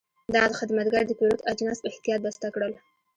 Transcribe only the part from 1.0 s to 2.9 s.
د پیرود اجناس په احتیاط بسته کړل.